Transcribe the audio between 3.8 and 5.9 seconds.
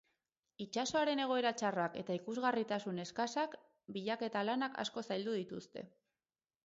bilaketa lanak asko zaildu dituzte.